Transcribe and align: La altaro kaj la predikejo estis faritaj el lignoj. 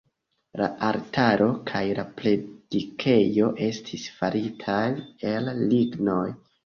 La 0.59 0.67
altaro 0.85 1.49
kaj 1.71 1.81
la 1.99 2.05
predikejo 2.21 3.51
estis 3.67 4.07
faritaj 4.23 4.83
el 5.35 5.53
lignoj. 5.67 6.19